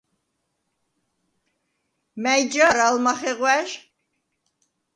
[2.23, 3.69] მა̈ჲ ჯა̄რ ალ მახეღვა̈ჟ?